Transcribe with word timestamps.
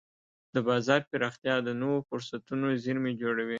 د 0.53 0.55
بازار 0.67 1.01
پراختیا 1.11 1.55
د 1.63 1.69
نوو 1.81 1.97
فرصتونو 2.07 2.67
زېرمې 2.83 3.13
جوړوي. 3.21 3.49